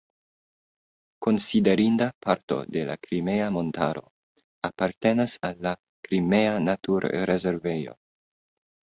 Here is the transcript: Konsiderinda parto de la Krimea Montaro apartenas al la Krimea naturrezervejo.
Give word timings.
Konsiderinda 1.25 2.05
parto 2.25 2.55
de 2.77 2.85
la 2.87 2.95
Krimea 3.03 3.49
Montaro 3.57 4.01
apartenas 4.69 5.35
al 5.49 5.61
la 5.67 5.73
Krimea 6.07 6.55
naturrezervejo. 6.63 7.95